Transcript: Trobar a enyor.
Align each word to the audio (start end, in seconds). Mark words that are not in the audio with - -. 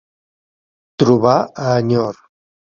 Trobar 1.05 1.37
a 1.67 1.71
enyor. 1.85 2.21